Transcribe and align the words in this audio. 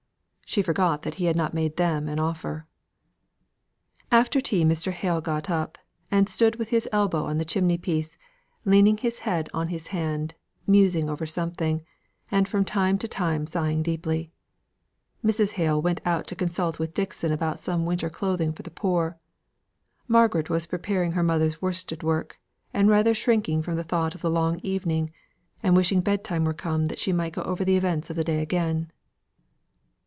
She 0.45 0.61
forgot 0.61 1.03
that 1.03 1.15
he 1.15 1.27
had 1.27 1.37
not 1.37 1.53
made 1.53 1.77
them 1.77 2.09
an 2.09 2.19
offer. 2.19 2.65
After 4.11 4.41
tea 4.41 4.65
Mr. 4.65 4.91
Hale 4.91 5.21
got 5.21 5.49
up, 5.49 5.77
and 6.11 6.27
stood 6.27 6.57
with 6.57 6.67
his 6.67 6.89
elbow 6.91 7.23
on 7.23 7.37
the 7.37 7.45
chimney 7.45 7.77
piece, 7.77 8.17
leaning 8.65 8.97
his 8.97 9.19
head 9.19 9.47
on 9.53 9.69
his 9.69 9.87
hand, 9.95 10.35
musing 10.67 11.09
over 11.09 11.25
something, 11.25 11.85
and 12.29 12.49
from 12.49 12.65
time 12.65 12.97
to 12.97 13.07
time 13.07 13.47
sighing 13.47 13.81
deeply. 13.81 14.33
Mrs. 15.23 15.51
Hale 15.51 15.81
went 15.81 16.01
out 16.03 16.27
to 16.27 16.35
consult 16.35 16.79
with 16.79 16.93
Dixon 16.93 17.31
about 17.31 17.57
some 17.59 17.85
winter 17.85 18.09
clothing 18.09 18.51
for 18.51 18.63
the 18.63 18.69
poor. 18.71 19.17
Margaret 20.09 20.49
was 20.49 20.67
preparing 20.67 21.13
her 21.13 21.23
mother's 21.23 21.61
worsted 21.61 22.03
work, 22.03 22.41
and 22.73 22.89
rather 22.89 23.13
shrinking 23.13 23.63
from 23.63 23.77
the 23.77 23.85
thought 23.85 24.15
of 24.15 24.21
the 24.21 24.29
long 24.29 24.59
evening, 24.63 25.11
and 25.63 25.77
wishing 25.77 26.01
bed 26.01 26.25
time 26.25 26.43
were 26.43 26.53
come 26.53 26.87
that 26.87 26.99
she 26.99 27.13
might 27.13 27.31
go 27.31 27.41
over 27.43 27.63
the 27.63 27.77
events 27.77 28.09
of 28.09 28.17
the 28.17 28.25
day 28.25 28.41
again. 28.41 28.91